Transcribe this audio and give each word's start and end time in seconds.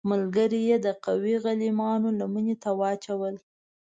ملګري 0.09 0.61
یې 0.69 0.77
د 0.85 0.87
قوي 1.05 1.35
غلیمانو 1.43 2.09
لمنې 2.19 2.55
ته 2.63 2.69
واچول. 2.79 3.35